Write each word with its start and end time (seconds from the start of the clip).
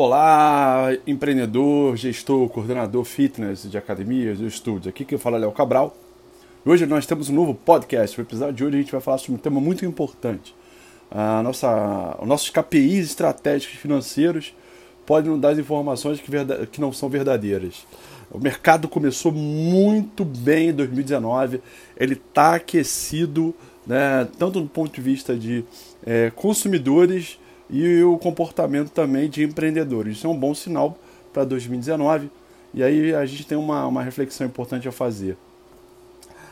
Olá, 0.00 0.96
empreendedor, 1.08 1.96
gestor, 1.96 2.48
coordenador 2.50 3.02
fitness 3.02 3.68
de 3.68 3.76
academias, 3.76 4.38
de 4.38 4.46
estúdios. 4.46 4.86
Aqui 4.86 5.04
que 5.04 5.18
fala 5.18 5.38
é 5.38 5.40
Léo 5.40 5.50
Cabral. 5.50 5.92
Hoje 6.64 6.86
nós 6.86 7.04
temos 7.04 7.28
um 7.28 7.34
novo 7.34 7.52
podcast. 7.52 8.16
No 8.16 8.22
episódio 8.22 8.54
de 8.54 8.64
hoje 8.64 8.76
a 8.76 8.80
gente 8.80 8.92
vai 8.92 9.00
falar 9.00 9.18
sobre 9.18 9.34
um 9.34 9.38
tema 9.38 9.60
muito 9.60 9.84
importante. 9.84 10.54
A 11.10 11.42
nossa, 11.42 12.16
os 12.22 12.28
nossos 12.28 12.48
KPIs 12.48 13.06
estratégicos 13.06 13.74
financeiros 13.74 14.54
podem 15.04 15.32
nos 15.32 15.40
dar 15.40 15.58
informações 15.58 16.20
que, 16.20 16.30
que 16.70 16.80
não 16.80 16.92
são 16.92 17.08
verdadeiras. 17.08 17.84
O 18.30 18.38
mercado 18.38 18.86
começou 18.86 19.32
muito 19.32 20.24
bem 20.24 20.68
em 20.68 20.74
2019, 20.74 21.60
ele 21.96 22.12
está 22.12 22.54
aquecido, 22.54 23.52
né, 23.84 24.28
tanto 24.38 24.60
do 24.60 24.68
ponto 24.68 24.94
de 24.94 25.00
vista 25.00 25.34
de 25.34 25.64
é, 26.06 26.30
consumidores 26.36 27.36
e 27.70 28.02
o 28.02 28.18
comportamento 28.18 28.90
também 28.90 29.28
de 29.28 29.44
empreendedores. 29.44 30.18
Isso 30.18 30.26
é 30.26 30.30
um 30.30 30.38
bom 30.38 30.54
sinal 30.54 30.96
para 31.32 31.44
2019 31.44 32.30
e 32.72 32.82
aí 32.82 33.14
a 33.14 33.24
gente 33.26 33.46
tem 33.46 33.56
uma, 33.56 33.86
uma 33.86 34.02
reflexão 34.02 34.46
importante 34.46 34.88
a 34.88 34.92
fazer. 34.92 35.36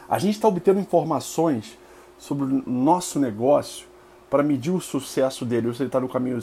A 0.09 0.19
gente 0.19 0.34
está 0.34 0.48
obtendo 0.48 0.80
informações 0.80 1.77
sobre 2.19 2.45
o 2.45 2.62
nosso 2.71 3.19
negócio 3.19 3.87
para 4.30 4.43
medir 4.43 4.71
o 4.71 4.80
sucesso 4.80 5.45
dele, 5.45 5.69
ou 5.69 5.74
se 5.74 5.83
ele 5.83 5.88
está 5.88 6.01
no 6.01 6.09
caminho 6.09 6.41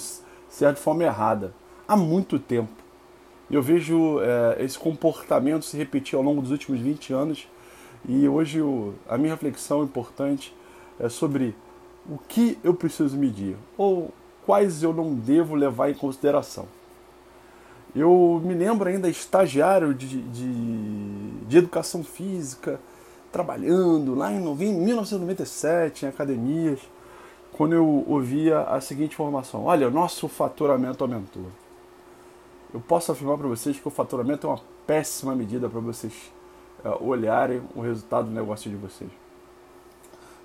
certo 0.50 0.78
de 0.78 0.81
forma 0.81 1.03
errada, 1.03 1.53
há 1.88 1.95
muito 1.95 2.40
tempo. 2.40 2.72
Eu 3.50 3.62
vejo 3.62 4.20
é, 4.22 4.64
esse 4.64 4.78
comportamento 4.78 5.66
se 5.66 5.78
repetir 5.78 6.16
ao 6.16 6.23
longo 6.23 6.42
dos 6.42 6.52
últimos 6.52 6.80
20 6.80 7.14
anos 7.14 7.48
e 8.08 8.28
hoje 8.28 8.62
o, 8.62 8.94
a 9.08 9.17
minha 9.17 9.34
reflexão 9.34 9.84
importante 9.84 10.53
é 11.00 11.09
sobre 11.09 11.55
o 12.09 12.17
que 12.17 12.58
eu 12.64 12.73
preciso 12.73 13.17
medir, 13.17 13.55
ou 13.78 14.12
quais 14.45 14.83
eu 14.83 14.93
não 14.93 15.13
devo 15.13 15.55
levar 15.55 15.89
em 15.89 15.93
consideração. 15.93 16.67
Eu 17.95 18.41
me 18.43 18.53
lembro 18.53 18.89
ainda 18.89 19.07
estagiário 19.07 19.94
de, 19.94 20.22
de, 20.22 21.31
de 21.47 21.58
educação 21.58 22.03
física, 22.03 22.80
trabalhando 23.31 24.16
lá 24.16 24.31
em 24.31 24.39
1997 24.39 26.05
em 26.05 26.08
academias, 26.08 26.80
quando 27.52 27.73
eu 27.73 28.03
ouvia 28.08 28.61
a 28.61 28.81
seguinte 28.81 29.13
informação: 29.13 29.66
olha, 29.66 29.89
nosso 29.89 30.27
faturamento 30.27 31.03
aumentou. 31.03 31.45
Eu 32.73 32.80
posso 32.80 33.11
afirmar 33.11 33.38
para 33.38 33.47
vocês 33.47 33.80
que 33.80 33.88
o 33.88 33.91
faturamento 33.91 34.47
é 34.47 34.50
uma 34.50 34.59
péssima 34.88 35.35
medida 35.35 35.69
para 35.69 35.80
vocês 35.80 36.13
uh, 36.83 37.07
olharem 37.07 37.61
o 37.75 37.81
resultado 37.81 38.25
do 38.25 38.33
negócio 38.33 38.69
de 38.69 38.75
vocês. 38.75 39.11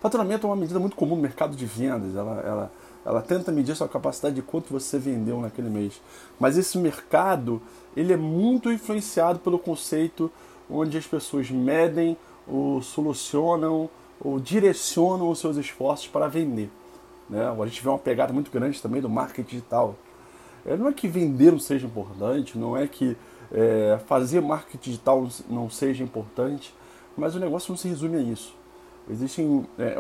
Faturamento 0.01 0.47
é 0.47 0.51
uma 0.51 0.57
medida 0.57 0.79
muito 0.79 0.95
comum 0.95 1.17
no 1.17 1.23
mercado 1.23 1.57
de 1.57 1.65
vendas. 1.65 2.15
Ela, 2.15 2.41
ela, 2.41 2.73
ela 3.09 3.23
tenta 3.23 3.51
medir 3.51 3.75
sua 3.75 3.89
capacidade 3.89 4.35
de 4.35 4.43
quanto 4.43 4.71
você 4.71 4.99
vendeu 4.99 5.41
naquele 5.41 5.71
mês. 5.71 5.99
Mas 6.39 6.59
esse 6.59 6.77
mercado 6.77 7.61
ele 7.97 8.13
é 8.13 8.19
muito 8.19 8.71
influenciado 8.71 9.39
pelo 9.39 9.59
conceito 9.59 10.31
onde 10.71 10.99
as 10.99 11.07
pessoas 11.07 11.51
medem 11.51 12.19
ou 12.47 12.83
solucionam 12.83 13.89
ou 14.21 14.39
direcionam 14.39 15.31
os 15.31 15.39
seus 15.39 15.57
esforços 15.57 16.07
para 16.07 16.29
vender. 16.29 16.71
Né? 17.31 17.41
A 17.49 17.67
gente 17.67 17.83
vê 17.83 17.89
uma 17.89 17.99
pegada 17.99 18.31
muito 18.31 18.51
grande 18.51 18.81
também 18.83 19.01
do 19.01 19.09
marketing 19.09 19.49
digital. 19.49 19.97
É, 20.67 20.77
não 20.77 20.89
é 20.89 20.93
que 20.93 21.09
vender 21.09 21.51
não 21.51 21.59
seja 21.59 21.87
importante, 21.87 22.59
não 22.59 22.77
é 22.77 22.87
que 22.87 23.17
é, 23.51 23.99
fazer 24.07 24.43
marketing 24.43 24.91
digital 24.91 25.27
não 25.49 25.71
seja 25.71 26.05
importante, 26.05 26.75
mas 27.17 27.35
o 27.35 27.41
negócio 27.41 27.71
não 27.73 27.79
se 27.79 27.89
resume 27.89 28.19
a 28.19 28.21
isso. 28.21 28.55
Existem 29.11 29.67
é, 29.79 29.97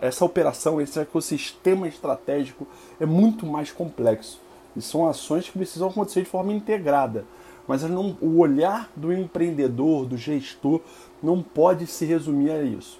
essa 0.00 0.24
operação, 0.24 0.80
esse 0.80 0.98
ecossistema 0.98 1.88
estratégico 1.88 2.66
é 3.00 3.06
muito 3.06 3.44
mais 3.46 3.72
complexo. 3.72 4.40
E 4.76 4.80
são 4.80 5.08
ações 5.08 5.48
que 5.48 5.58
precisam 5.58 5.88
acontecer 5.88 6.22
de 6.22 6.28
forma 6.28 6.52
integrada. 6.52 7.24
Mas 7.66 7.82
não, 7.82 8.16
o 8.20 8.38
olhar 8.38 8.90
do 8.96 9.12
empreendedor, 9.12 10.06
do 10.06 10.16
gestor, 10.16 10.80
não 11.22 11.42
pode 11.42 11.86
se 11.86 12.04
resumir 12.04 12.50
a 12.50 12.62
isso. 12.62 12.98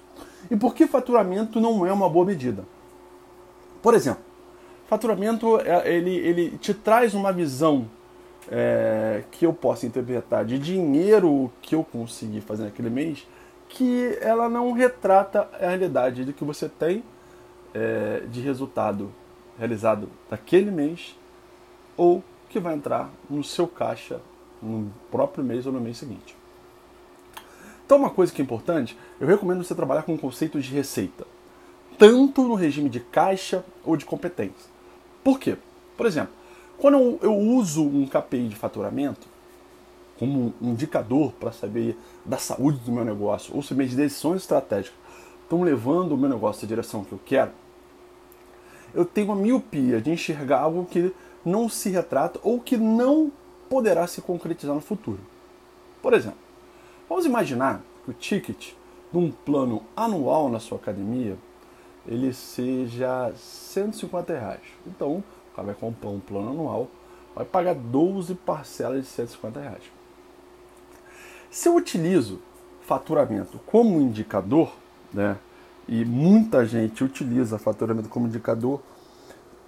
E 0.49 0.55
por 0.55 0.73
que 0.73 0.87
faturamento 0.87 1.59
não 1.59 1.85
é 1.85 1.91
uma 1.91 2.09
boa 2.09 2.25
medida? 2.25 2.65
Por 3.81 3.93
exemplo, 3.93 4.23
faturamento 4.87 5.59
é, 5.59 5.93
ele, 5.93 6.15
ele 6.15 6.57
te 6.57 6.73
traz 6.73 7.13
uma 7.13 7.31
visão 7.31 7.87
é, 8.49 9.23
que 9.31 9.45
eu 9.45 9.53
possa 9.53 9.85
interpretar 9.85 10.45
de 10.45 10.59
dinheiro 10.59 11.51
que 11.61 11.75
eu 11.75 11.83
consegui 11.83 12.41
fazer 12.41 12.63
naquele 12.63 12.89
mês 12.89 13.25
que 13.73 14.19
ela 14.21 14.47
não 14.47 14.71
retrata 14.71 15.49
a 15.59 15.67
realidade 15.67 16.23
do 16.23 16.31
que 16.31 16.43
você 16.43 16.69
tem 16.69 17.03
é, 17.73 18.21
de 18.29 18.39
resultado 18.39 19.11
realizado 19.57 20.09
naquele 20.29 20.69
mês 20.69 21.17
ou 21.97 22.23
que 22.49 22.59
vai 22.59 22.75
entrar 22.75 23.09
no 23.27 23.43
seu 23.43 23.67
caixa 23.67 24.21
no 24.61 24.93
próprio 25.09 25.43
mês 25.43 25.65
ou 25.65 25.73
no 25.73 25.81
mês 25.81 25.97
seguinte. 25.97 26.35
Então, 27.83 27.97
uma 27.97 28.11
coisa 28.11 28.31
que 28.31 28.41
é 28.41 28.45
importante, 28.45 28.97
eu 29.19 29.27
recomendo 29.27 29.63
você 29.63 29.73
trabalhar 29.73 30.03
com 30.03 30.13
o 30.13 30.19
conceito 30.19 30.61
de 30.61 30.71
receita, 30.71 31.25
tanto 31.97 32.43
no 32.43 32.53
regime 32.53 32.89
de 32.89 32.99
caixa 32.99 33.65
ou 33.83 33.97
de 33.97 34.05
competência. 34.05 34.69
Por 35.23 35.39
quê? 35.39 35.57
Por 35.97 36.05
exemplo, 36.05 36.33
quando 36.77 37.17
eu 37.21 37.35
uso 37.35 37.83
um 37.83 38.05
KPI 38.05 38.49
de 38.49 38.55
faturamento, 38.55 39.27
como 40.23 40.53
um 40.61 40.69
indicador 40.69 41.33
para 41.33 41.51
saber 41.51 41.97
da 42.23 42.37
saúde 42.37 42.79
do 42.79 42.93
meu 42.93 43.03
negócio, 43.03 43.53
ou 43.53 43.61
se 43.61 43.75
minhas 43.75 43.93
decisões 43.93 44.43
estratégicas 44.43 44.97
estão 45.43 45.63
levando 45.63 46.13
o 46.13 46.17
meu 46.17 46.29
negócio 46.29 46.63
na 46.63 46.69
direção 46.69 47.03
que 47.03 47.11
eu 47.11 47.19
quero, 47.25 47.51
eu 48.93 49.03
tenho 49.03 49.27
uma 49.27 49.35
miopia 49.35 49.99
de 49.99 50.09
enxergar 50.09 50.61
algo 50.61 50.85
que 50.85 51.13
não 51.43 51.67
se 51.67 51.89
retrata 51.89 52.39
ou 52.41 52.57
que 52.61 52.77
não 52.77 53.29
poderá 53.69 54.07
se 54.07 54.21
concretizar 54.21 54.73
no 54.73 54.79
futuro. 54.79 55.19
Por 56.01 56.13
exemplo, 56.13 56.39
vamos 57.09 57.25
imaginar 57.25 57.81
que 58.05 58.11
o 58.11 58.13
ticket 58.13 58.71
de 59.11 59.17
um 59.17 59.29
plano 59.29 59.83
anual 59.93 60.47
na 60.47 60.59
sua 60.59 60.77
academia 60.77 61.37
ele 62.07 62.31
seja 62.31 63.33
150 63.35 64.31
reais. 64.31 64.61
Então, 64.87 65.17
o 65.17 65.55
cara 65.55 65.65
vai 65.65 65.75
comprar 65.75 66.11
um 66.11 66.19
plano 66.21 66.51
anual, 66.51 66.87
vai 67.35 67.43
pagar 67.43 67.75
12 67.75 68.35
parcelas 68.35 69.01
de 69.01 69.07
150 69.07 69.59
reais. 69.59 70.02
Se 71.53 71.69
eu 71.69 71.75
utilizo 71.75 72.39
faturamento 72.81 73.59
como 73.67 74.01
indicador, 74.01 74.73
né, 75.13 75.37
e 75.87 76.03
muita 76.03 76.65
gente 76.65 77.03
utiliza 77.03 77.59
faturamento 77.59 78.09
como 78.09 78.25
indicador 78.25 78.81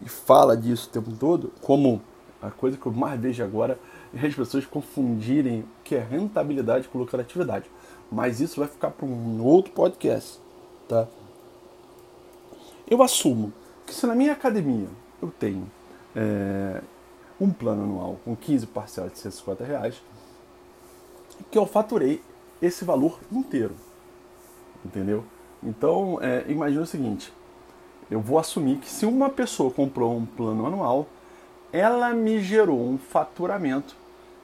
e 0.02 0.10
fala 0.10 0.58
disso 0.58 0.90
o 0.90 0.92
tempo 0.92 1.12
todo, 1.12 1.54
como 1.62 2.02
a 2.42 2.50
coisa 2.50 2.76
que 2.76 2.88
eu 2.88 2.92
mais 2.92 3.22
vejo 3.22 3.44
agora 3.44 3.78
é 4.16 4.26
as 4.26 4.34
pessoas 4.34 4.66
confundirem 4.66 5.60
o 5.60 5.68
que 5.84 5.94
é 5.94 6.00
rentabilidade 6.00 6.88
com 6.88 6.98
lucratividade. 6.98 7.70
Mas 8.12 8.40
isso 8.40 8.60
vai 8.60 8.68
ficar 8.68 8.90
para 8.90 9.06
um 9.06 9.44
outro 9.44 9.72
podcast, 9.72 10.40
tá? 10.90 11.08
Eu 12.90 13.04
assumo 13.04 13.54
que 13.86 13.94
se 13.94 14.08
na 14.08 14.16
minha 14.16 14.34
academia 14.34 14.88
eu 15.22 15.30
tenho 15.30 15.70
é, 16.16 16.82
um 17.40 17.52
plano 17.52 17.84
anual 17.84 18.20
com 18.26 18.36
15 18.36 18.66
parcelas 18.66 19.14
de 19.14 19.20
150 19.20 19.64
reais, 19.64 20.02
que 21.52 21.58
eu 21.58 21.66
faturei 21.66 22.22
esse 22.62 22.86
valor 22.86 23.20
inteiro. 23.32 23.76
Entendeu? 24.84 25.24
Então, 25.64 26.20
é, 26.22 26.46
imagina 26.48 26.84
o 26.84 26.88
seguinte: 26.88 27.34
eu 28.10 28.20
vou 28.20 28.38
assumir 28.38 28.78
que 28.78 28.90
se 28.90 29.06
uma 29.06 29.30
pessoa 29.30 29.72
comprou 29.72 30.16
um 30.16 30.26
plano 30.26 30.66
anual, 30.66 31.08
ela 31.72 32.14
me 32.14 32.40
gerou 32.40 32.80
um 32.88 32.98
faturamento 32.98 33.96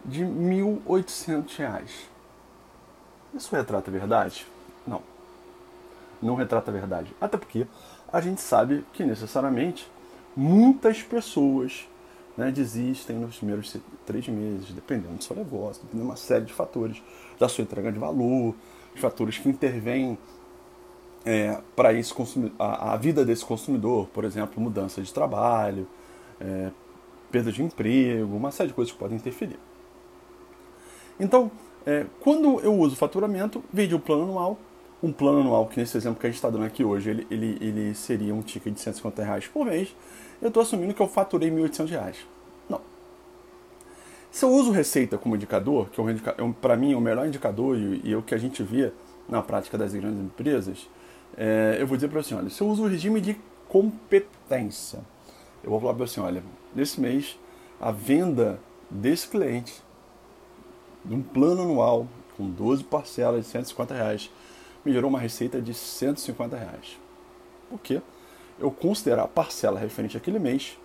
de 0.04 0.24
R$ 0.24 0.30
1.800. 0.30 1.84
Isso 3.34 3.56
retrata 3.56 3.90
a 3.90 3.94
verdade? 3.94 4.48
Não. 4.86 5.02
Não 6.22 6.36
retrata 6.36 6.72
a 6.72 6.74
verdade. 6.74 7.16
Até 7.22 7.38
porque 7.38 7.68
a 8.12 8.20
gente 8.20 8.42
sabe 8.42 8.84
que 8.94 9.04
necessariamente 9.04 9.90
muitas 10.36 11.02
pessoas 11.02 11.88
né, 12.38 12.52
desistem 12.52 13.18
nos 13.18 13.38
primeiros 13.38 13.76
três 14.06 14.28
meses, 14.28 14.72
dependendo 14.72 15.16
do 15.16 15.24
seu 15.24 15.36
negócio, 15.36 15.84
dependendo 15.84 16.06
de 16.06 16.10
uma 16.12 16.16
série 16.16 16.46
de 16.46 16.54
fatores, 16.54 17.02
da 17.40 17.50
sua 17.50 17.64
entrega 17.64 17.92
de 17.92 18.00
valor, 18.00 18.56
de 18.94 19.02
fatores 19.02 19.38
que 19.38 19.50
intervêm 19.50 20.18
é, 21.26 21.60
para 21.76 21.94
esse 21.94 22.14
a, 22.58 22.94
a, 22.94 22.98
vida 22.98 23.24
desse 23.24 23.46
consumidor, 23.46 24.08
por 24.08 24.24
exemplo, 24.24 24.62
mudança 24.62 25.02
de 25.02 25.14
trabalho, 25.14 25.88
é, 26.40 26.72
perda 27.32 27.52
de 27.52 27.62
emprego, 27.64 28.36
uma 28.36 28.52
série 28.52 28.70
de 28.70 28.74
coisas 28.74 28.92
que 28.92 28.98
podem 28.98 29.18
interferir. 29.18 29.60
Então, 31.20 31.52
é, 31.86 32.06
quando 32.20 32.60
eu 32.62 32.74
uso 32.74 32.96
faturamento, 32.96 33.64
vejo 33.72 33.98
o 33.98 34.00
plano 34.00 34.24
anual, 34.24 34.58
um 35.04 35.12
plano 35.12 35.42
anual, 35.42 35.68
que 35.68 35.80
nesse 35.80 35.98
exemplo 35.98 36.20
que 36.20 36.28
a 36.28 36.30
gente 36.30 36.38
está 36.38 36.50
dando 36.50 36.66
aqui 36.66 36.84
hoje, 36.84 37.10
ele, 37.10 37.28
ele, 37.32 37.58
ele 37.60 37.96
seria 37.96 38.34
um 38.34 38.42
ticket 38.42 38.74
de 38.74 38.80
150 38.80 39.24
reais 39.24 39.48
por 39.48 39.66
mês, 39.66 39.96
eu 40.42 40.50
estou 40.50 40.62
assumindo 40.62 40.94
que 40.94 41.02
eu 41.02 41.08
faturei 41.08 41.50
1.800 41.50 41.90
reais. 41.90 42.18
Não. 42.70 42.82
Se 44.32 44.46
eu 44.46 44.50
uso 44.50 44.72
receita 44.72 45.18
como 45.18 45.36
indicador, 45.36 45.90
que 45.90 46.00
é, 46.00 46.04
um, 46.04 46.10
é 46.10 46.54
para 46.62 46.76
mim 46.76 46.94
é 46.94 46.96
o 46.96 47.02
melhor 47.02 47.28
indicador 47.28 47.78
e, 47.78 48.02
e 48.04 48.14
é 48.14 48.18
o 48.18 48.22
que 48.22 48.36
a 48.36 48.38
gente 48.38 48.62
vê 48.62 48.92
na 49.28 49.42
prática 49.42 49.78
das 49.78 49.94
grandes 49.94 50.20
empresas, 50.20 50.88
é, 51.38 51.78
eu 51.80 51.88
vou 51.88 51.98
dizer 51.98 52.10
para 52.10 52.22
você, 52.22 52.36
olha, 52.36 52.50
se 52.50 52.62
eu 52.62 52.68
uso 52.68 52.84
o 52.84 52.88
regime 52.88 53.22
de 53.22 53.38
competência, 53.68 55.00
eu 55.64 55.70
vou 55.70 55.80
falar 55.80 55.94
para 55.94 56.06
você, 56.06 56.20
olha, 56.20 56.44
nesse 56.76 57.00
mês 57.00 57.38
a 57.80 57.92
venda 57.92 58.60
desse 58.90 59.28
cliente, 59.28 59.82
de 61.04 61.16
um 61.16 61.22
plano 61.22 61.64
anual 61.64 62.08
com 62.38 62.50
12 62.50 62.84
parcelas 62.84 63.46
de 63.46 63.52
150 63.52 63.94
reais, 63.94 64.30
me 64.84 64.92
gerou 64.92 65.10
uma 65.10 65.20
receita 65.20 65.62
de 65.62 65.74
150 65.74 66.58
reais. 66.58 67.00
Por 67.70 67.80
quê? 67.80 68.02
Eu 68.60 68.72
considerar 68.72 69.24
a 69.24 69.28
parcela 69.28 69.80
referente 69.80 70.18
àquele 70.18 70.40
mês, 70.40 70.78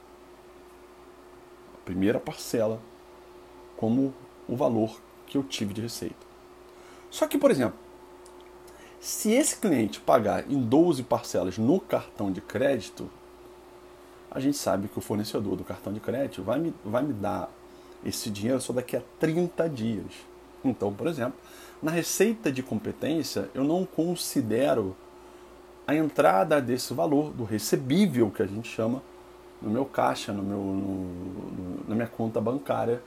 a 1.75 1.85
primeira 1.85 2.21
parcela, 2.21 2.81
como 3.77 4.15
o 4.49 4.57
valor 4.57 5.01
que 5.27 5.37
eu 5.37 5.43
tive 5.43 5.75
de 5.75 5.81
receita. 5.81 6.27
Só 7.11 7.27
que, 7.27 7.39
por 7.39 7.51
exemplo, 7.51 7.79
se 9.01 9.31
esse 9.31 9.57
cliente 9.57 10.01
pagar 10.01 10.51
em 10.51 10.61
12 10.61 11.03
parcelas 11.03 11.59
no 11.59 11.81
cartão 11.81 12.33
de 12.33 12.41
crédito, 12.41 13.11
a 14.31 14.41
gente 14.41 14.57
sabe 14.57 14.89
que 14.89 14.99
o 14.99 15.03
fornecedor 15.03 15.57
do 15.57 15.65
cartão 15.65 15.93
de 15.93 16.01
crédito 16.01 16.43
vai 16.43 16.59
me, 16.59 16.75
vai 16.85 17.03
me 17.03 17.13
dar 17.13 17.51
esse 18.05 18.31
dinheiro 18.31 18.61
só 18.61 18.73
daqui 18.73 18.97
a 18.97 19.03
30 19.19 19.69
dias. 19.69 20.13
Então, 20.69 20.93
por 20.93 21.07
exemplo, 21.07 21.39
na 21.83 21.91
receita 21.91 22.51
de 22.51 22.63
competência, 22.63 23.51
eu 23.55 23.65
não 23.65 23.85
considero 23.85 24.97
a 25.87 25.95
entrada 25.95 26.61
desse 26.61 26.93
valor, 26.93 27.33
do 27.33 27.45
recebível 27.45 28.31
que 28.31 28.43
a 28.43 28.47
gente 28.47 28.69
chama, 28.69 29.03
no 29.63 29.71
meu 29.71 29.85
caixa, 29.85 30.33
no 30.33 30.43
meu, 30.43 30.59
no, 30.59 30.75
no, 30.75 31.89
na 31.89 31.95
minha 31.95 32.09
conta 32.09 32.41
bancária, 32.41 33.01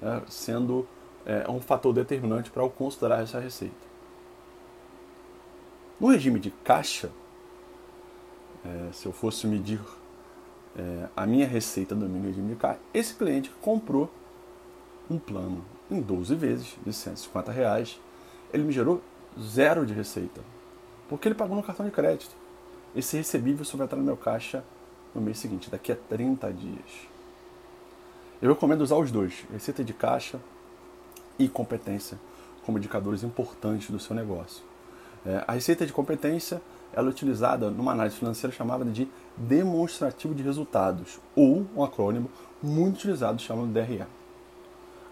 né, 0.00 0.22
sendo 0.28 0.86
é, 1.26 1.48
um 1.48 1.60
fator 1.60 1.92
determinante 1.92 2.50
para 2.50 2.62
eu 2.62 2.70
considerar 2.70 3.22
essa 3.22 3.38
receita. 3.38 3.74
No 6.00 6.08
regime 6.08 6.40
de 6.40 6.50
caixa, 6.50 7.10
é, 8.64 8.92
se 8.92 9.06
eu 9.06 9.12
fosse 9.12 9.46
medir 9.46 9.80
é, 10.76 11.08
a 11.16 11.26
minha 11.26 11.46
receita 11.46 11.94
do 11.94 12.08
meu 12.08 12.22
regime 12.22 12.54
de 12.54 12.56
caixa, 12.56 12.80
esse 12.94 13.14
cliente 13.14 13.50
comprou 13.60 14.10
um 15.10 15.18
plano 15.18 15.64
em 15.92 16.00
12 16.00 16.34
vezes 16.34 16.76
de 16.84 16.92
150 16.92 17.52
reais, 17.52 18.00
ele 18.52 18.64
me 18.64 18.72
gerou 18.72 19.00
zero 19.40 19.86
de 19.86 19.92
receita, 19.92 20.40
porque 21.08 21.28
ele 21.28 21.34
pagou 21.34 21.56
no 21.56 21.62
cartão 21.62 21.86
de 21.86 21.92
crédito. 21.92 22.34
Esse 22.94 23.16
recebível 23.16 23.64
só 23.64 23.76
vai 23.76 23.86
entrar 23.86 23.98
no 23.98 24.04
meu 24.04 24.16
caixa 24.16 24.62
no 25.14 25.20
mês 25.20 25.38
seguinte, 25.38 25.70
daqui 25.70 25.92
a 25.92 25.96
30 25.96 26.52
dias. 26.52 27.08
Eu 28.40 28.52
recomendo 28.52 28.80
usar 28.80 28.96
os 28.96 29.10
dois, 29.10 29.44
receita 29.52 29.84
de 29.84 29.92
caixa 29.92 30.40
e 31.38 31.48
competência, 31.48 32.18
como 32.64 32.78
indicadores 32.78 33.22
importantes 33.22 33.90
do 33.90 33.98
seu 33.98 34.16
negócio. 34.16 34.62
É, 35.24 35.44
a 35.46 35.52
receita 35.52 35.86
de 35.86 35.92
competência 35.92 36.60
ela 36.92 37.08
é 37.08 37.10
utilizada 37.10 37.70
numa 37.70 37.92
análise 37.92 38.16
financeira 38.16 38.54
chamada 38.54 38.84
de 38.84 39.08
demonstrativo 39.36 40.34
de 40.34 40.42
resultados, 40.42 41.18
ou 41.34 41.66
um 41.74 41.82
acrônimo 41.82 42.30
muito 42.62 42.96
utilizado 42.96 43.40
chamado 43.40 43.68
DRE. 43.68 44.04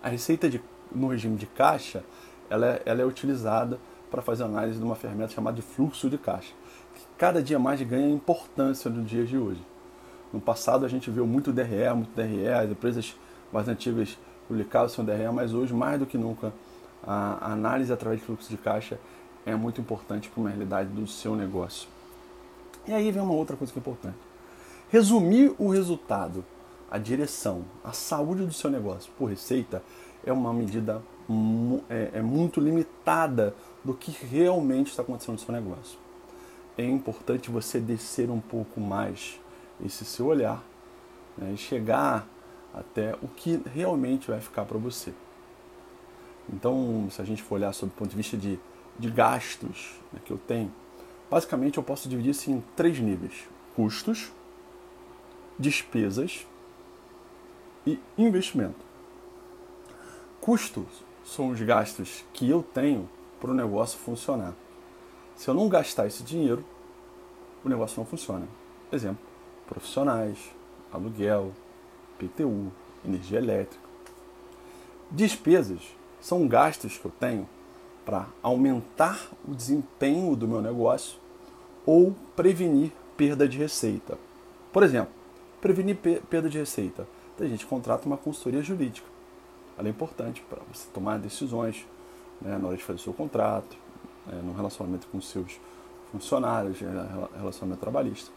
A 0.02 0.08
receita 0.08 0.48
de, 0.48 0.60
no 0.90 1.08
regime 1.08 1.36
de 1.36 1.46
caixa 1.46 2.02
ela 2.48 2.66
é, 2.66 2.82
ela 2.84 3.02
é 3.02 3.04
utilizada 3.04 3.78
para 4.10 4.20
fazer 4.20 4.42
análise 4.42 4.78
de 4.78 4.84
uma 4.84 4.96
ferramenta 4.96 5.32
chamada 5.32 5.56
de 5.56 5.62
fluxo 5.62 6.10
de 6.10 6.18
caixa, 6.18 6.52
que 6.94 7.02
cada 7.16 7.40
dia 7.42 7.58
mais 7.58 7.80
ganha 7.82 8.10
importância 8.10 8.90
nos 8.90 9.08
dias 9.08 9.28
de 9.28 9.38
hoje. 9.38 9.64
No 10.32 10.40
passado 10.40 10.84
a 10.84 10.88
gente 10.88 11.10
viu 11.10 11.26
muito 11.26 11.52
DRE, 11.52 11.94
muito 11.94 12.14
DRE, 12.14 12.48
as 12.48 12.70
empresas 12.70 13.14
mais 13.52 13.68
antigas 13.68 14.18
publicavam 14.48 14.88
seu 14.88 15.04
DRE, 15.04 15.30
mas 15.32 15.54
hoje 15.54 15.72
mais 15.72 15.98
do 15.98 16.06
que 16.06 16.18
nunca 16.18 16.52
a 17.02 17.52
análise 17.52 17.92
através 17.92 18.20
de 18.20 18.26
fluxo 18.26 18.50
de 18.50 18.56
caixa 18.56 18.98
é 19.46 19.54
muito 19.54 19.80
importante 19.80 20.28
para 20.28 20.40
uma 20.40 20.50
realidade 20.50 20.88
do 20.90 21.06
seu 21.06 21.34
negócio. 21.34 21.88
E 22.86 22.92
aí 22.92 23.10
vem 23.10 23.22
uma 23.22 23.34
outra 23.34 23.56
coisa 23.56 23.72
que 23.72 23.78
é 23.78 23.80
importante. 23.80 24.16
Resumir 24.90 25.54
o 25.58 25.68
resultado, 25.68 26.44
a 26.90 26.98
direção, 26.98 27.64
a 27.84 27.92
saúde 27.92 28.44
do 28.44 28.52
seu 28.52 28.70
negócio 28.70 29.12
por 29.16 29.26
receita 29.26 29.82
é 30.24 30.32
uma 30.32 30.52
medida 30.52 31.02
é, 31.88 32.18
é 32.18 32.22
muito 32.22 32.60
limitada 32.60 33.54
do 33.84 33.94
que 33.94 34.10
realmente 34.10 34.88
está 34.88 35.02
acontecendo 35.02 35.34
no 35.34 35.38
seu 35.38 35.54
negócio. 35.54 35.98
É 36.76 36.84
importante 36.84 37.50
você 37.50 37.78
descer 37.78 38.30
um 38.30 38.40
pouco 38.40 38.80
mais 38.80 39.40
esse 39.84 40.04
seu 40.04 40.26
olhar 40.26 40.62
né, 41.38 41.52
e 41.54 41.56
chegar 41.56 42.26
até 42.74 43.14
o 43.22 43.28
que 43.28 43.62
realmente 43.72 44.30
vai 44.30 44.40
ficar 44.40 44.64
para 44.64 44.78
você. 44.78 45.12
Então, 46.52 47.08
se 47.10 47.22
a 47.22 47.24
gente 47.24 47.42
for 47.42 47.54
olhar 47.56 47.72
sob 47.72 47.92
o 47.92 47.94
ponto 47.94 48.10
de 48.10 48.16
vista 48.16 48.36
de 48.36 48.58
de 49.00 49.10
gastos 49.10 49.98
né, 50.12 50.20
que 50.24 50.30
eu 50.30 50.38
tenho, 50.38 50.70
basicamente 51.30 51.78
eu 51.78 51.82
posso 51.82 52.08
dividir 52.08 52.30
isso 52.30 52.50
em 52.50 52.62
três 52.76 52.98
níveis: 53.00 53.48
custos, 53.74 54.30
despesas 55.58 56.46
e 57.86 57.98
investimento. 58.16 58.84
Custos 60.40 60.86
são 61.24 61.50
os 61.50 61.60
gastos 61.60 62.24
que 62.32 62.48
eu 62.48 62.62
tenho 62.62 63.08
para 63.40 63.50
o 63.50 63.54
negócio 63.54 63.98
funcionar. 63.98 64.54
Se 65.36 65.48
eu 65.48 65.54
não 65.54 65.68
gastar 65.68 66.06
esse 66.06 66.22
dinheiro, 66.22 66.64
o 67.64 67.68
negócio 67.68 67.98
não 67.98 68.06
funciona. 68.06 68.46
Exemplo: 68.92 69.24
profissionais, 69.66 70.38
aluguel, 70.92 71.52
PTU, 72.18 72.72
energia 73.04 73.38
elétrica. 73.38 73.82
Despesas 75.10 75.80
são 76.20 76.46
gastos 76.46 76.98
que 76.98 77.04
eu 77.04 77.12
tenho 77.18 77.48
para 78.04 78.26
aumentar 78.42 79.28
o 79.46 79.54
desempenho 79.54 80.34
do 80.36 80.48
meu 80.48 80.60
negócio 80.60 81.18
ou 81.86 82.14
prevenir 82.36 82.92
perda 83.16 83.48
de 83.48 83.58
receita. 83.58 84.18
Por 84.72 84.82
exemplo, 84.82 85.12
prevenir 85.60 85.96
perda 85.96 86.48
de 86.48 86.58
receita. 86.58 87.06
A 87.38 87.46
gente 87.46 87.66
contrata 87.66 88.06
uma 88.06 88.16
consultoria 88.16 88.62
jurídica. 88.62 89.06
Ela 89.78 89.88
é 89.88 89.90
importante 89.90 90.44
para 90.48 90.60
você 90.70 90.88
tomar 90.92 91.18
decisões 91.18 91.86
né, 92.40 92.58
na 92.58 92.68
hora 92.68 92.76
de 92.76 92.82
fazer 92.82 92.98
o 92.98 93.02
seu 93.02 93.12
contrato, 93.12 93.76
né, 94.26 94.40
no 94.44 94.52
relacionamento 94.52 95.06
com 95.06 95.20
seus 95.20 95.58
funcionários, 96.12 96.80
né, 96.80 97.28
relacionamento 97.36 97.80
trabalhista. 97.80 98.30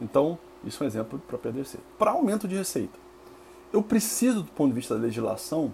Então, 0.00 0.38
isso 0.64 0.82
é 0.82 0.86
um 0.86 0.88
exemplo 0.88 1.18
para 1.26 1.50
de 1.50 1.58
receita. 1.58 1.86
Para 1.98 2.12
aumento 2.12 2.46
de 2.46 2.56
receita, 2.56 2.98
eu 3.72 3.82
preciso, 3.82 4.42
do 4.42 4.52
ponto 4.52 4.68
de 4.68 4.74
vista 4.74 4.94
da 4.94 5.00
legislação, 5.00 5.72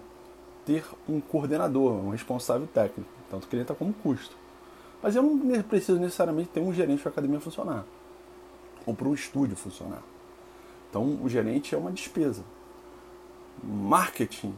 ter 0.65 0.83
um 1.07 1.21
coordenador, 1.21 1.93
um 1.93 2.09
responsável 2.09 2.67
técnico, 2.67 3.09
tanto 3.29 3.47
que 3.47 3.55
ele 3.55 3.61
está 3.61 3.73
como 3.73 3.93
custo. 3.93 4.35
Mas 5.01 5.15
eu 5.15 5.21
não 5.21 5.61
preciso 5.63 5.99
necessariamente 5.99 6.49
ter 6.49 6.59
um 6.59 6.73
gerente 6.73 7.01
para 7.01 7.09
a 7.09 7.13
academia 7.13 7.39
funcionar, 7.39 7.85
ou 8.85 8.93
para 8.93 9.07
um 9.07 9.13
estúdio 9.13 9.55
funcionar. 9.55 10.01
Então, 10.89 11.19
o 11.23 11.29
gerente 11.29 11.75
é 11.75 11.77
uma 11.77 11.91
despesa. 11.91 12.43
Marketing 13.63 14.53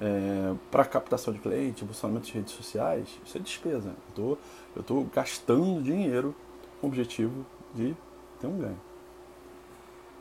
é, 0.00 0.54
para 0.70 0.84
captação 0.84 1.32
de 1.32 1.38
cliente, 1.38 1.84
funcionamento 1.84 2.26
de 2.26 2.32
redes 2.32 2.52
sociais, 2.54 3.08
isso 3.24 3.36
é 3.36 3.40
despesa. 3.40 3.94
Eu 4.16 4.38
estou 4.76 5.04
gastando 5.04 5.82
dinheiro 5.82 6.34
com 6.80 6.86
o 6.86 6.90
objetivo 6.90 7.46
de 7.74 7.94
ter 8.40 8.46
um 8.46 8.58
ganho. 8.58 8.80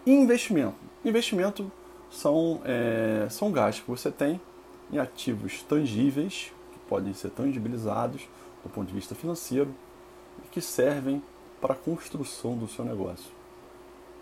investimento. 0.05 0.75
Investimento 1.03 1.71
são, 2.09 2.61
é, 2.63 3.27
são 3.29 3.51
gastos 3.51 3.83
que 3.83 3.89
você 3.89 4.11
tem 4.11 4.39
em 4.91 4.99
ativos 4.99 5.63
tangíveis, 5.63 6.51
que 6.71 6.79
podem 6.87 7.13
ser 7.13 7.31
tangibilizados 7.31 8.27
do 8.63 8.69
ponto 8.69 8.87
de 8.87 8.93
vista 8.93 9.15
financeiro, 9.15 9.73
e 10.45 10.47
que 10.49 10.61
servem 10.61 11.21
para 11.59 11.73
a 11.73 11.77
construção 11.77 12.57
do 12.57 12.67
seu 12.67 12.85
negócio, 12.85 13.31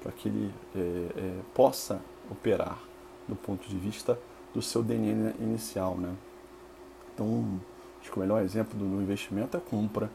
para 0.01 0.11
que 0.11 0.29
ele 0.29 0.53
é, 0.75 0.79
é, 0.79 1.39
possa 1.53 2.01
operar 2.29 2.79
do 3.31 3.35
ponto 3.35 3.67
de 3.67 3.77
vista 3.77 4.19
do 4.53 4.61
seu 4.61 4.83
DNA 4.83 5.33
inicial. 5.39 5.95
Né? 5.95 6.13
Então, 7.13 7.59
acho 7.99 8.11
que 8.11 8.17
o 8.17 8.19
melhor 8.19 8.43
exemplo 8.43 8.77
do 8.77 9.01
investimento 9.01 9.55
é 9.55 9.59
a 9.59 9.63
compra 9.63 10.09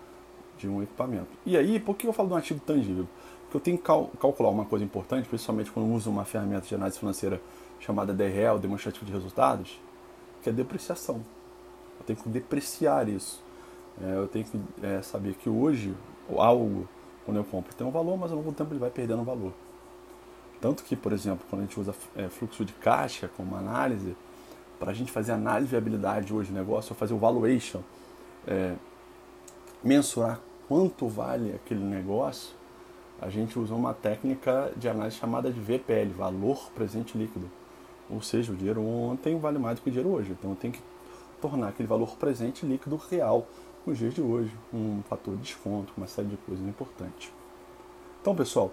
de 0.58 0.68
um 0.68 0.82
equipamento. 0.82 1.28
E 1.44 1.56
aí, 1.56 1.80
por 1.80 1.96
que 1.96 2.06
eu 2.06 2.12
falo 2.12 2.28
de 2.28 2.34
um 2.34 2.36
ativo 2.36 2.60
tangível? 2.60 3.08
Porque 3.44 3.56
eu 3.56 3.60
tenho 3.60 3.78
que 3.78 3.84
cal 3.84 4.10
calcular 4.20 4.50
uma 4.50 4.64
coisa 4.64 4.84
importante, 4.84 5.28
principalmente 5.28 5.70
quando 5.70 5.92
uso 5.92 6.10
uma 6.10 6.24
ferramenta 6.24 6.66
de 6.66 6.74
análise 6.74 6.98
financeira 6.98 7.40
chamada 7.80 8.12
DRE, 8.12 8.58
Demonstrativo 8.60 9.06
de 9.06 9.12
Resultados, 9.12 9.80
que 10.42 10.50
é 10.50 10.52
depreciação. 10.52 11.22
Eu 11.98 12.06
tenho 12.06 12.18
que 12.18 12.28
depreciar 12.28 13.08
isso. 13.08 13.42
É, 14.02 14.16
eu 14.16 14.28
tenho 14.28 14.44
que 14.44 14.60
é, 14.82 15.00
saber 15.00 15.34
que 15.34 15.48
hoje 15.48 15.94
algo, 16.36 16.88
quando 17.24 17.38
eu 17.38 17.44
compro, 17.44 17.74
tem 17.74 17.86
um 17.86 17.90
valor, 17.90 18.16
mas 18.18 18.30
ao 18.30 18.38
longo 18.38 18.50
do 18.50 18.56
tempo 18.56 18.72
ele 18.72 18.80
vai 18.80 18.90
perdendo 18.90 19.22
valor. 19.22 19.52
Tanto 20.60 20.82
que, 20.82 20.96
por 20.96 21.12
exemplo, 21.12 21.46
quando 21.48 21.62
a 21.62 21.64
gente 21.64 21.78
usa 21.78 21.94
é, 22.16 22.28
fluxo 22.28 22.64
de 22.64 22.72
caixa 22.74 23.28
como 23.36 23.56
análise, 23.56 24.16
para 24.78 24.90
a 24.90 24.94
gente 24.94 25.10
fazer 25.10 25.32
análise 25.32 25.66
de 25.66 25.70
viabilidade 25.70 26.32
hoje 26.32 26.50
do 26.50 26.54
negócio, 26.54 26.92
ou 26.92 26.96
fazer 26.96 27.14
o 27.14 27.18
valuation, 27.18 27.80
é, 28.46 28.74
mensurar 29.82 30.40
quanto 30.68 31.08
vale 31.08 31.52
aquele 31.52 31.84
negócio, 31.84 32.54
a 33.20 33.30
gente 33.30 33.58
usa 33.58 33.74
uma 33.74 33.94
técnica 33.94 34.72
de 34.76 34.88
análise 34.88 35.16
chamada 35.16 35.50
de 35.50 35.58
VPL, 35.58 36.10
Valor 36.16 36.70
Presente 36.74 37.16
Líquido. 37.16 37.50
Ou 38.10 38.20
seja, 38.20 38.52
o 38.52 38.56
dinheiro 38.56 38.82
ontem 38.82 39.38
vale 39.38 39.58
mais 39.58 39.78
do 39.78 39.82
que 39.82 39.88
o 39.88 39.92
dinheiro 39.92 40.14
hoje. 40.14 40.32
Então 40.32 40.50
eu 40.50 40.56
tenho 40.56 40.72
que 40.72 40.82
tornar 41.40 41.68
aquele 41.68 41.88
valor 41.88 42.16
presente 42.16 42.64
líquido 42.64 42.96
real 42.96 43.46
nos 43.86 43.98
dias 43.98 44.14
de 44.14 44.20
hoje, 44.20 44.50
um 44.72 45.02
fator 45.08 45.34
de 45.36 45.42
desconto, 45.42 45.92
uma 45.96 46.06
série 46.06 46.28
de 46.28 46.36
coisas 46.38 46.66
importantes. 46.66 47.32
Então, 48.20 48.34
pessoal, 48.34 48.72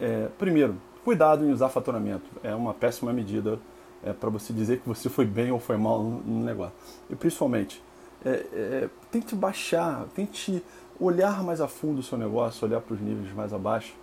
é, 0.00 0.28
primeiro, 0.38 0.76
cuidado 1.04 1.44
em 1.44 1.52
usar 1.52 1.68
faturamento. 1.68 2.24
É 2.42 2.54
uma 2.54 2.72
péssima 2.72 3.12
medida 3.12 3.58
é, 4.02 4.12
para 4.12 4.30
você 4.30 4.52
dizer 4.52 4.80
que 4.80 4.88
você 4.88 5.08
foi 5.08 5.26
bem 5.26 5.52
ou 5.52 5.60
foi 5.60 5.76
mal 5.76 6.02
no, 6.02 6.42
negócio. 6.42 6.74
E 7.10 7.14
principalmente, 7.14 7.82
é, 8.24 8.30
é, 8.30 8.88
tente 9.10 9.34
baixar, 9.34 10.06
tente 10.14 10.64
olhar 10.98 11.42
mais 11.42 11.60
a 11.60 11.68
fundo 11.68 11.98
o 11.98 12.02
seu 12.02 12.16
negócio, 12.16 12.66
olhar 12.66 12.80
para 12.80 12.94
os 12.94 13.00
níveis 13.00 13.32
mais 13.34 13.52
abaixo, 13.52 13.94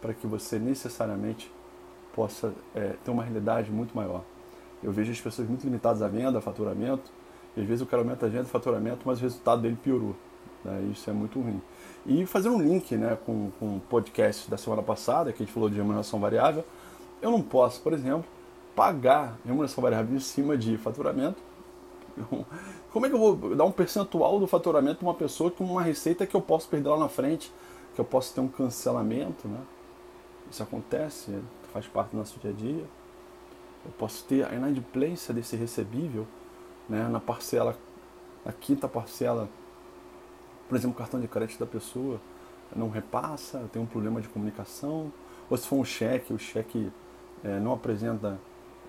para 0.00 0.12
que 0.12 0.26
você 0.26 0.58
necessariamente 0.58 1.50
possa 2.14 2.52
é, 2.74 2.94
ter 3.04 3.10
uma 3.10 3.22
realidade 3.22 3.70
muito 3.70 3.96
maior. 3.96 4.22
Eu 4.82 4.92
vejo 4.92 5.10
as 5.10 5.20
pessoas 5.20 5.48
muito 5.48 5.64
limitadas 5.64 6.02
à 6.02 6.08
venda, 6.08 6.38
a 6.38 6.40
faturamento, 6.40 7.10
e 7.56 7.60
às 7.60 7.66
vezes 7.66 7.82
o 7.82 7.86
cara 7.86 8.02
aumenta 8.02 8.26
a 8.26 8.28
venda, 8.28 8.44
faturamento, 8.44 9.00
mas 9.06 9.18
o 9.18 9.22
resultado 9.22 9.62
dele 9.62 9.78
piorou. 9.82 10.14
Né? 10.64 10.90
Isso 10.92 11.08
é 11.08 11.12
muito 11.12 11.40
ruim. 11.40 11.60
E 12.06 12.24
fazer 12.24 12.48
um 12.48 12.60
link 12.60 12.96
né, 12.96 13.18
com, 13.26 13.50
com 13.58 13.76
o 13.76 13.80
podcast 13.80 14.48
da 14.48 14.56
semana 14.56 14.82
passada, 14.82 15.32
que 15.32 15.42
a 15.42 15.44
gente 15.44 15.52
falou 15.52 15.68
de 15.68 15.76
remuneração 15.76 16.20
variável, 16.20 16.64
eu 17.20 17.30
não 17.30 17.42
posso, 17.42 17.80
por 17.80 17.92
exemplo, 17.92 18.24
pagar 18.76 19.36
remuneração 19.44 19.82
variável 19.82 20.14
em 20.14 20.20
cima 20.20 20.56
de 20.56 20.76
faturamento. 20.78 21.42
Como 22.92 23.06
é 23.06 23.08
que 23.08 23.14
eu 23.14 23.18
vou 23.18 23.56
dar 23.56 23.64
um 23.64 23.72
percentual 23.72 24.38
do 24.38 24.46
faturamento 24.46 25.00
para 25.00 25.08
uma 25.08 25.14
pessoa 25.14 25.50
com 25.50 25.64
uma 25.64 25.82
receita 25.82 26.26
que 26.26 26.36
eu 26.36 26.40
posso 26.40 26.68
perder 26.68 26.90
lá 26.90 26.98
na 26.98 27.08
frente, 27.08 27.52
que 27.94 28.00
eu 28.00 28.04
posso 28.04 28.32
ter 28.32 28.40
um 28.40 28.48
cancelamento, 28.48 29.48
né? 29.48 29.60
Isso 30.50 30.62
acontece, 30.62 31.36
faz 31.72 31.86
parte 31.86 32.10
do 32.10 32.18
nosso 32.18 32.38
dia 32.38 32.52
a 32.52 32.54
dia. 32.54 32.84
Eu 33.84 33.92
posso 33.98 34.24
ter 34.24 34.46
a 34.46 34.54
inadimplência 34.54 35.34
desse 35.34 35.56
recebível 35.56 36.26
né, 36.88 37.08
na 37.08 37.20
parcela, 37.20 37.76
na 38.44 38.52
quinta 38.52 38.88
parcela, 38.88 39.48
por 40.68 40.76
exemplo, 40.76 40.94
o 40.94 40.98
cartão 40.98 41.20
de 41.20 41.28
crédito 41.28 41.58
da 41.58 41.66
pessoa 41.66 42.20
não 42.74 42.88
repassa, 42.90 43.68
tem 43.72 43.80
um 43.80 43.86
problema 43.86 44.20
de 44.20 44.28
comunicação, 44.28 45.12
ou 45.48 45.56
se 45.56 45.66
for 45.66 45.76
um 45.76 45.84
cheque, 45.84 46.32
o 46.32 46.38
cheque 46.38 46.90
é, 47.44 47.58
não 47.60 47.72
apresenta 47.72 48.38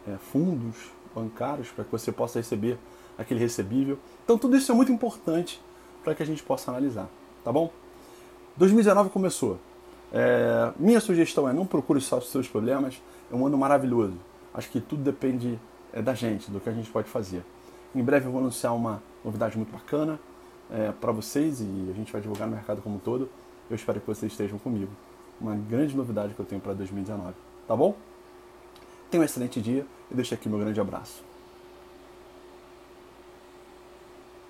é, 0.08 0.18
fundos 0.18 0.76
bancários 1.14 1.70
para 1.70 1.84
que 1.84 1.92
você 1.92 2.12
possa 2.12 2.40
receber 2.40 2.78
aquele 3.18 3.40
recebível. 3.40 3.98
Então 4.24 4.38
tudo 4.38 4.56
isso 4.56 4.72
é 4.72 4.76
muito 4.76 4.92
importante 4.92 5.62
para 6.04 6.16
que 6.16 6.24
a 6.24 6.26
gente 6.26 6.42
possa 6.42 6.72
analisar, 6.72 7.10
tá 7.44 7.52
bom? 7.52 7.72
2019 8.56 9.10
começou. 9.10 9.60
É, 10.12 10.72
minha 10.80 11.00
sugestão 11.00 11.48
é 11.48 11.54
não 11.54 11.66
procure 11.66 12.00
só 12.00 12.18
os 12.18 12.30
seus 12.30 12.48
problemas, 12.48 13.02
é 13.32 13.36
um 13.36 13.46
ano 13.46 13.58
maravilhoso. 13.58 14.18
Acho 14.54 14.70
que 14.70 14.80
tudo 14.80 15.04
depende 15.04 15.60
é, 15.94 16.02
da 16.02 16.14
gente, 16.14 16.50
do 16.50 16.60
que 16.60 16.70
a 16.70 16.74
gente 16.74 16.90
pode 16.90 17.08
fazer. 17.10 17.44
Em 17.94 18.04
breve 18.04 18.28
eu 18.28 18.32
vou 18.32 18.42
anunciar 18.42 18.76
uma 18.76 19.02
novidade 19.24 19.58
muito 19.58 19.72
bacana 19.72 20.20
é, 20.72 20.92
para 20.92 21.12
vocês 21.12 21.62
e 21.62 21.88
a 21.90 21.94
gente 21.94 22.12
vai 22.12 22.22
divulgar 22.22 22.48
no 22.48 22.56
mercado 22.56 22.82
como 22.82 22.96
um 22.96 23.00
todo. 23.00 23.30
Eu 23.70 23.76
espero 23.76 24.00
que 24.00 24.08
vocês 24.08 24.32
estejam 24.32 24.58
comigo. 24.58 24.92
Uma 25.40 25.56
grande 25.56 25.96
novidade 25.96 26.34
que 26.34 26.40
eu 26.40 26.46
tenho 26.46 26.62
para 26.62 26.74
2019. 26.74 27.34
Tá 27.68 27.76
bom? 27.76 27.96
Tenha 29.10 29.22
um 29.22 29.26
excelente 29.26 29.62
dia 29.62 29.86
e 30.12 30.16
deixo 30.16 30.34
aqui 30.34 30.50
meu 30.50 30.60
grande 30.60 30.80
abraço. 30.80 31.27